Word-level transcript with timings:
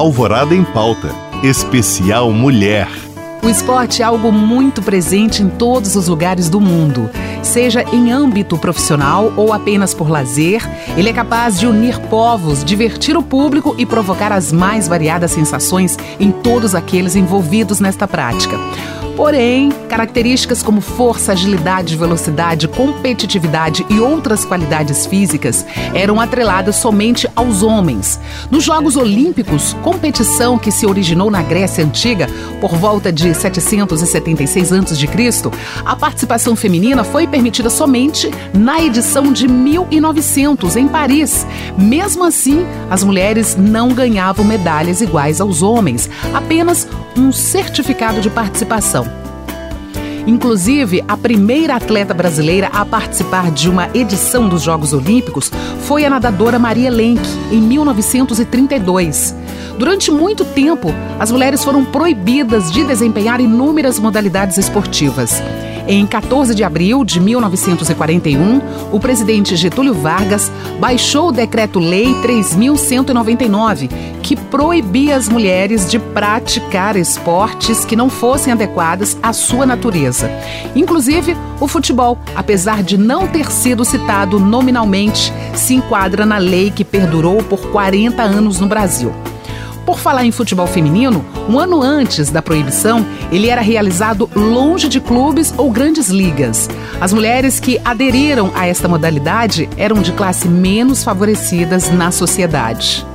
Alvorada 0.00 0.54
em 0.54 0.64
Pauta. 0.64 1.14
Especial 1.42 2.32
Mulher. 2.32 2.88
O 3.42 3.50
esporte 3.50 4.00
é 4.00 4.04
algo 4.06 4.32
muito 4.32 4.80
presente 4.80 5.42
em 5.42 5.50
todos 5.50 5.94
os 5.94 6.08
lugares 6.08 6.48
do 6.48 6.58
mundo. 6.58 7.10
Seja 7.42 7.84
em 7.92 8.10
âmbito 8.10 8.56
profissional 8.56 9.30
ou 9.36 9.52
apenas 9.52 9.92
por 9.92 10.08
lazer, 10.08 10.66
ele 10.96 11.10
é 11.10 11.12
capaz 11.12 11.60
de 11.60 11.66
unir 11.66 12.00
povos, 12.08 12.64
divertir 12.64 13.14
o 13.14 13.22
público 13.22 13.74
e 13.76 13.84
provocar 13.84 14.32
as 14.32 14.50
mais 14.50 14.88
variadas 14.88 15.32
sensações 15.32 15.98
em 16.18 16.32
todos 16.32 16.74
aqueles 16.74 17.14
envolvidos 17.14 17.78
nesta 17.78 18.08
prática. 18.08 18.56
Porém, 19.20 19.68
características 19.86 20.62
como 20.62 20.80
força, 20.80 21.32
agilidade, 21.32 21.94
velocidade, 21.94 22.66
competitividade 22.66 23.84
e 23.90 24.00
outras 24.00 24.46
qualidades 24.46 25.04
físicas 25.04 25.66
eram 25.92 26.18
atreladas 26.18 26.76
somente 26.76 27.28
aos 27.36 27.62
homens. 27.62 28.18
Nos 28.50 28.64
Jogos 28.64 28.96
Olímpicos, 28.96 29.74
competição 29.82 30.58
que 30.58 30.72
se 30.72 30.86
originou 30.86 31.30
na 31.30 31.42
Grécia 31.42 31.84
Antiga 31.84 32.28
por 32.62 32.74
volta 32.76 33.12
de 33.12 33.34
776 33.34 34.72
a.C., 34.72 35.06
a 35.84 35.94
participação 35.94 36.56
feminina 36.56 37.04
foi 37.04 37.26
permitida 37.26 37.68
somente 37.68 38.30
na 38.54 38.82
edição 38.82 39.34
de 39.34 39.46
1900 39.46 40.76
em 40.76 40.88
Paris. 40.88 41.46
Mesmo 41.76 42.24
assim, 42.24 42.64
as 42.88 43.04
mulheres 43.04 43.54
não 43.54 43.90
ganhavam 43.90 44.46
medalhas 44.46 45.02
iguais 45.02 45.42
aos 45.42 45.60
homens, 45.60 46.08
apenas 46.32 46.88
um 47.16 47.32
certificado 47.32 48.20
de 48.20 48.30
participação. 48.30 49.06
Inclusive, 50.26 51.02
a 51.08 51.16
primeira 51.16 51.74
atleta 51.74 52.12
brasileira 52.14 52.68
a 52.68 52.84
participar 52.84 53.50
de 53.50 53.68
uma 53.68 53.88
edição 53.94 54.48
dos 54.48 54.62
Jogos 54.62 54.92
Olímpicos 54.92 55.50
foi 55.82 56.04
a 56.04 56.10
nadadora 56.10 56.58
Maria 56.58 56.90
Lenk, 56.90 57.22
em 57.50 57.60
1932. 57.60 59.34
Durante 59.78 60.10
muito 60.10 60.44
tempo, 60.44 60.94
as 61.18 61.32
mulheres 61.32 61.64
foram 61.64 61.84
proibidas 61.84 62.70
de 62.70 62.84
desempenhar 62.84 63.40
inúmeras 63.40 63.98
modalidades 63.98 64.58
esportivas. 64.58 65.42
Em 65.86 66.06
14 66.06 66.54
de 66.54 66.62
abril 66.62 67.04
de 67.04 67.20
1941, 67.20 68.60
o 68.92 69.00
presidente 69.00 69.56
Getúlio 69.56 69.94
Vargas 69.94 70.50
baixou 70.78 71.28
o 71.28 71.32
Decreto-Lei 71.32 72.14
3199, 72.22 73.88
que 74.22 74.36
proibia 74.36 75.16
as 75.16 75.28
mulheres 75.28 75.90
de 75.90 75.98
praticar 75.98 76.96
esportes 76.96 77.84
que 77.84 77.96
não 77.96 78.08
fossem 78.08 78.52
adequados 78.52 79.16
à 79.22 79.32
sua 79.32 79.66
natureza. 79.66 80.30
Inclusive, 80.76 81.36
o 81.60 81.66
futebol, 81.66 82.18
apesar 82.34 82.82
de 82.82 82.96
não 82.96 83.26
ter 83.26 83.50
sido 83.50 83.84
citado 83.84 84.38
nominalmente, 84.38 85.32
se 85.54 85.74
enquadra 85.74 86.24
na 86.24 86.38
lei 86.38 86.70
que 86.70 86.84
perdurou 86.84 87.42
por 87.42 87.60
40 87.70 88.22
anos 88.22 88.60
no 88.60 88.66
Brasil. 88.66 89.12
Por 89.84 89.98
falar 89.98 90.24
em 90.24 90.30
futebol 90.30 90.66
feminino, 90.66 91.24
um 91.48 91.58
ano 91.58 91.82
antes 91.82 92.30
da 92.30 92.42
proibição, 92.42 93.04
ele 93.32 93.48
era 93.48 93.60
realizado 93.60 94.28
longe 94.34 94.88
de 94.88 95.00
clubes 95.00 95.52
ou 95.56 95.70
grandes 95.70 96.08
ligas. 96.08 96.68
As 97.00 97.12
mulheres 97.12 97.58
que 97.58 97.80
aderiram 97.84 98.52
a 98.54 98.66
esta 98.66 98.88
modalidade 98.88 99.68
eram 99.76 100.00
de 100.00 100.12
classe 100.12 100.48
menos 100.48 101.02
favorecidas 101.02 101.90
na 101.90 102.10
sociedade. 102.10 103.06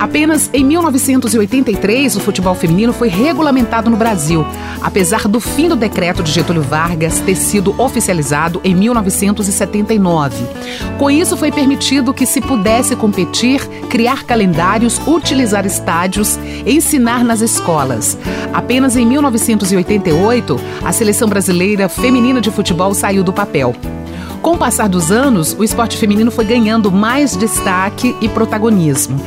Apenas 0.00 0.48
em 0.54 0.64
1983 0.64 2.16
o 2.16 2.20
futebol 2.20 2.54
feminino 2.54 2.90
foi 2.90 3.08
regulamentado 3.08 3.90
no 3.90 3.98
Brasil, 3.98 4.46
apesar 4.80 5.28
do 5.28 5.38
fim 5.38 5.68
do 5.68 5.76
decreto 5.76 6.22
de 6.22 6.32
Getúlio 6.32 6.62
Vargas 6.62 7.20
ter 7.20 7.36
sido 7.36 7.78
oficializado 7.78 8.62
em 8.64 8.74
1979. 8.74 10.42
Com 10.98 11.10
isso 11.10 11.36
foi 11.36 11.52
permitido 11.52 12.14
que 12.14 12.24
se 12.24 12.40
pudesse 12.40 12.96
competir, 12.96 13.60
criar 13.90 14.24
calendários, 14.24 14.98
utilizar 15.06 15.66
estádios, 15.66 16.38
ensinar 16.66 17.22
nas 17.22 17.42
escolas. 17.42 18.16
Apenas 18.54 18.96
em 18.96 19.04
1988 19.04 20.58
a 20.82 20.92
seleção 20.92 21.28
brasileira 21.28 21.90
feminina 21.90 22.40
de 22.40 22.50
futebol 22.50 22.94
saiu 22.94 23.22
do 23.22 23.34
papel. 23.34 23.76
Com 24.40 24.52
o 24.52 24.58
passar 24.58 24.88
dos 24.88 25.12
anos, 25.12 25.54
o 25.58 25.62
esporte 25.62 25.98
feminino 25.98 26.30
foi 26.30 26.46
ganhando 26.46 26.90
mais 26.90 27.36
destaque 27.36 28.16
e 28.22 28.28
protagonismo. 28.30 29.20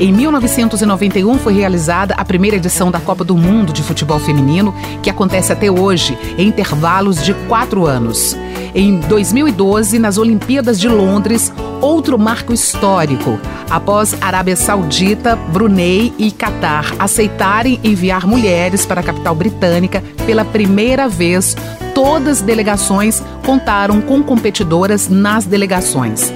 Em 0.00 0.10
1991 0.14 1.38
foi 1.40 1.52
realizada 1.52 2.14
a 2.16 2.24
primeira 2.24 2.56
edição 2.56 2.90
da 2.90 2.98
Copa 2.98 3.22
do 3.22 3.36
Mundo 3.36 3.70
de 3.70 3.82
Futebol 3.82 4.18
Feminino, 4.18 4.74
que 5.02 5.10
acontece 5.10 5.52
até 5.52 5.70
hoje, 5.70 6.16
em 6.38 6.48
intervalos 6.48 7.22
de 7.22 7.34
quatro 7.46 7.86
anos. 7.86 8.34
Em 8.74 8.98
2012, 8.98 9.98
nas 9.98 10.16
Olimpíadas 10.16 10.80
de 10.80 10.88
Londres, 10.88 11.52
outro 11.82 12.18
marco 12.18 12.50
histórico, 12.50 13.38
após 13.68 14.16
Arábia 14.22 14.56
Saudita, 14.56 15.36
Brunei 15.36 16.14
e 16.16 16.30
Catar 16.30 16.94
aceitarem 16.98 17.78
enviar 17.84 18.26
mulheres 18.26 18.86
para 18.86 19.02
a 19.02 19.04
capital 19.04 19.34
britânica 19.34 20.02
pela 20.24 20.46
primeira 20.46 21.10
vez, 21.10 21.54
todas 21.94 22.38
as 22.38 22.40
delegações 22.40 23.22
contaram 23.44 24.00
com 24.00 24.22
competidoras 24.22 25.10
nas 25.10 25.44
delegações. 25.44 26.32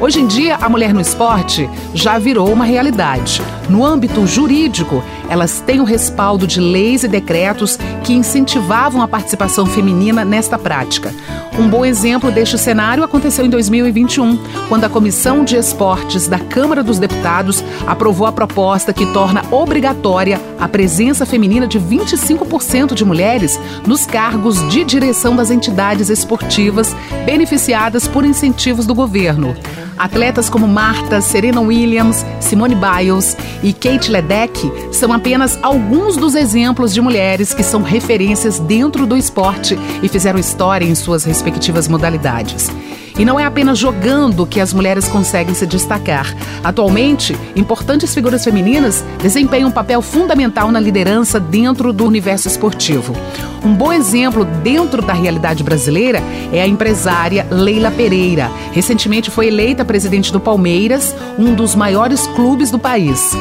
Hoje 0.00 0.20
em 0.20 0.28
dia, 0.28 0.54
a 0.60 0.68
mulher 0.68 0.94
no 0.94 1.00
esporte 1.00 1.68
já 1.92 2.20
virou 2.20 2.52
uma 2.52 2.64
realidade. 2.64 3.42
No 3.68 3.84
âmbito 3.84 4.24
jurídico, 4.28 5.02
elas 5.28 5.60
têm 5.60 5.80
o 5.80 5.84
respaldo 5.84 6.46
de 6.46 6.60
leis 6.60 7.02
e 7.02 7.08
decretos 7.08 7.76
que 8.04 8.12
incentivavam 8.12 9.02
a 9.02 9.08
participação 9.08 9.66
feminina 9.66 10.24
nesta 10.24 10.56
prática. 10.56 11.12
Um 11.58 11.68
bom 11.68 11.84
exemplo 11.84 12.30
deste 12.30 12.56
cenário 12.56 13.02
aconteceu 13.02 13.44
em 13.44 13.50
2021, 13.50 14.38
quando 14.68 14.84
a 14.84 14.88
Comissão 14.88 15.42
de 15.42 15.56
Esportes 15.56 16.28
da 16.28 16.38
Câmara 16.38 16.84
dos 16.84 17.00
Deputados 17.00 17.64
aprovou 17.84 18.28
a 18.28 18.32
proposta 18.32 18.92
que 18.92 19.12
torna 19.12 19.42
obrigatória 19.50 20.40
a 20.60 20.68
presença 20.68 21.26
feminina 21.26 21.66
de 21.66 21.80
25% 21.80 22.94
de 22.94 23.04
mulheres 23.04 23.58
nos 23.84 24.06
cargos 24.06 24.66
de 24.68 24.84
direção 24.84 25.34
das 25.34 25.50
entidades 25.50 26.08
esportivas 26.08 26.94
beneficiadas 27.26 28.06
por 28.06 28.24
incentivos 28.24 28.86
do 28.86 28.94
governo. 28.94 29.56
Atletas 29.98 30.48
como 30.48 30.68
Marta, 30.68 31.20
Serena 31.20 31.60
Williams, 31.60 32.24
Simone 32.40 32.74
Biles 32.76 33.36
e 33.62 33.72
Kate 33.72 34.10
Ledeck 34.10 34.70
são 34.92 35.12
apenas 35.12 35.58
alguns 35.62 36.16
dos 36.16 36.34
exemplos 36.34 36.94
de 36.94 37.00
mulheres 37.00 37.52
que 37.52 37.62
são 37.62 37.82
referências 37.82 38.58
dentro 38.58 39.06
do 39.06 39.16
esporte 39.16 39.78
e 40.02 40.08
fizeram 40.08 40.38
história 40.38 40.84
em 40.84 40.94
suas 40.94 41.24
respectivas 41.24 41.88
modalidades. 41.88 42.70
E 43.18 43.24
não 43.24 43.38
é 43.38 43.44
apenas 43.44 43.78
jogando 43.78 44.46
que 44.46 44.60
as 44.60 44.72
mulheres 44.72 45.08
conseguem 45.08 45.54
se 45.54 45.66
destacar. 45.66 46.32
Atualmente, 46.62 47.36
importantes 47.56 48.14
figuras 48.14 48.44
femininas 48.44 49.04
desempenham 49.20 49.68
um 49.68 49.72
papel 49.72 50.00
fundamental 50.00 50.70
na 50.70 50.78
liderança 50.78 51.40
dentro 51.40 51.92
do 51.92 52.06
universo 52.06 52.46
esportivo. 52.46 53.14
Um 53.64 53.74
bom 53.74 53.92
exemplo 53.92 54.44
dentro 54.62 55.02
da 55.02 55.12
realidade 55.12 55.64
brasileira 55.64 56.22
é 56.52 56.62
a 56.62 56.66
empresária 56.66 57.46
Leila 57.50 57.90
Pereira. 57.90 58.50
Recentemente 58.72 59.30
foi 59.30 59.48
eleita 59.48 59.84
presidente 59.84 60.32
do 60.32 60.38
Palmeiras, 60.38 61.14
um 61.36 61.54
dos 61.54 61.74
maiores 61.74 62.26
clubes 62.28 62.70
do 62.70 62.78
país. 62.78 63.32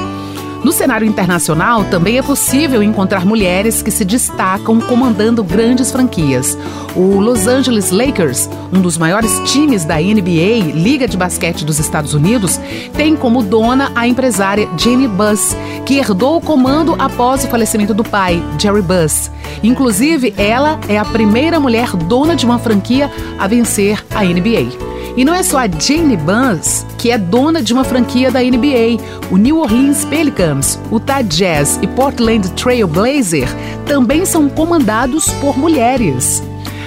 No 0.63 0.72
cenário 0.72 1.07
internacional, 1.07 1.85
também 1.85 2.18
é 2.18 2.22
possível 2.22 2.81
encontrar 2.81 3.25
mulheres 3.25 3.81
que 3.81 3.91
se 3.91 4.03
destacam 4.03 4.81
comandando 4.81 5.44
grandes 5.44 5.91
franquias. 5.91 6.57
O 6.95 7.19
Los 7.19 7.47
Angeles 7.47 7.91
Lakers, 7.91 8.50
um 8.73 8.81
dos 8.81 8.97
maiores 8.97 9.40
times 9.45 9.85
da 9.85 9.95
NBA, 9.97 10.73
Liga 10.73 11.07
de 11.07 11.16
Basquete 11.16 11.63
dos 11.63 11.79
Estados 11.79 12.13
Unidos, 12.13 12.59
tem 12.94 13.16
como 13.16 13.44
dona 13.44 13.91
a 13.95 14.07
empresária 14.07 14.68
Jenny 14.78 15.07
Buss, 15.07 15.56
que 15.85 15.97
herdou 15.97 16.38
o 16.38 16.41
comando 16.41 16.95
após 16.97 17.44
o 17.44 17.47
falecimento 17.47 17.94
do 17.94 18.03
pai, 18.03 18.44
Jerry 18.59 18.81
Buss. 18.81 19.31
Inclusive, 19.63 20.34
ela 20.38 20.79
é 20.88 20.97
a 20.97 21.06
primeira 21.06 21.59
mulher 21.59 21.95
dona 21.95 22.35
de 22.35 22.45
uma 22.45 22.59
franquia 22.59 23.12
a 23.39 23.47
vencer 23.47 24.03
a 24.13 24.24
NBA. 24.24 24.97
E 25.17 25.25
não 25.25 25.33
é 25.33 25.41
só 25.41 25.57
a 25.57 25.67
Jane 25.67 26.16
Buns 26.16 26.85
que 26.97 27.11
é 27.11 27.17
dona 27.17 27.61
de 27.61 27.73
uma 27.73 27.83
franquia 27.83 28.29
da 28.29 28.39
NBA. 28.39 29.01
O 29.31 29.38
New 29.38 29.57
Orleans 29.57 30.05
Pelicans, 30.05 30.79
o 30.91 30.95
Utah 30.95 31.24
Jazz 31.24 31.80
e 31.81 31.88
Portland 31.88 32.51
Trail 32.51 32.88
Blazer 32.88 33.47
também 33.86 34.25
são 34.25 34.47
comandados 34.47 35.30
por 35.42 35.57
mulheres. 35.57 36.44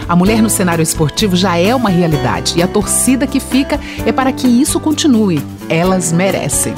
A 0.08 0.14
mulher 0.14 0.42
no 0.42 0.50
cenário 0.50 0.82
esportivo 0.82 1.34
já 1.36 1.56
é 1.56 1.74
uma 1.74 1.88
realidade 1.88 2.54
e 2.56 2.62
a 2.62 2.68
torcida 2.68 3.26
que 3.26 3.40
fica 3.40 3.78
é 4.04 4.12
para 4.12 4.32
que 4.32 4.46
isso 4.46 4.78
continue. 4.78 5.40
Elas 5.68 6.12
merecem. 6.12 6.74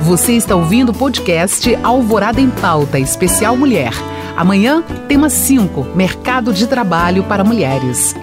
Você 0.00 0.32
está 0.32 0.54
ouvindo 0.54 0.90
o 0.90 0.94
podcast 0.94 1.76
Alvorada 1.82 2.40
em 2.40 2.50
Pauta, 2.50 2.98
especial 2.98 3.56
Mulher. 3.56 3.92
Amanhã, 4.36 4.82
tema 5.08 5.28
5: 5.28 5.96
Mercado 5.96 6.52
de 6.52 6.66
Trabalho 6.66 7.24
para 7.24 7.44
Mulheres. 7.44 8.14